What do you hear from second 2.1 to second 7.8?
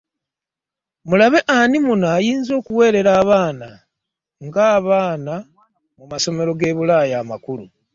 ayinza okuweerera abaana nga bana mu masomero ge Bulaaya amakulu?